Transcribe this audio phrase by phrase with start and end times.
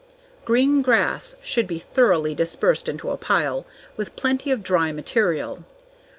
[0.45, 3.67] Green grass should be thoroughly dispersed into a pile,
[3.97, 5.63] with plenty of dry material.